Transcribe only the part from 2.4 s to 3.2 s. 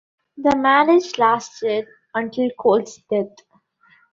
Cole's